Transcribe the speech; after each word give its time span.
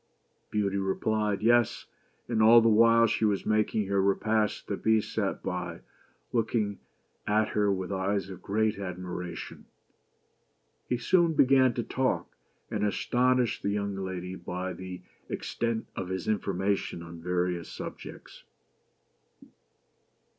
Beauty 0.49 0.77
replied 0.77 1.43
"Yes," 1.43 1.85
and 2.27 2.41
all 2.41 2.59
the 2.59 2.67
while 2.67 3.05
she 3.05 3.23
was 3.23 3.45
making 3.45 3.85
her 3.85 4.01
repast 4.01 4.65
the 4.65 4.75
Beast 4.75 5.13
sat 5.13 5.43
by, 5.43 5.81
looking 6.33 6.79
at 7.27 7.49
her 7.49 7.71
with 7.71 7.91
eyes 7.91 8.27
of 8.31 8.41
great 8.41 8.79
ad 8.79 8.97
miration. 8.97 9.65
He 10.89 10.97
soon 10.97 11.33
began 11.33 11.75
to 11.75 11.83
talk, 11.83 12.35
and 12.71 12.83
astonished 12.83 13.61
the 13.61 13.69
young 13.69 13.95
lady 13.95 14.33
by 14.33 14.73
the 14.73 15.03
extent 15.29 15.85
of 15.95 16.09
his 16.09 16.27
information 16.27 17.03
on 17.03 17.21
various 17.21 17.69
subjects. 17.69 18.43